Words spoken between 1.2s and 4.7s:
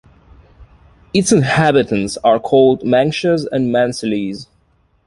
inhabitants are called "Manceaux" and "Mancelles".